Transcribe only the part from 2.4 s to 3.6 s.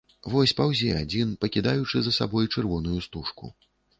чырвоную стужку.